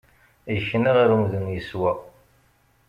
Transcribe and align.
Yekna 0.53 0.91
ɣer 0.95 1.09
umdun 1.15 1.45
yeswa. 1.55 1.91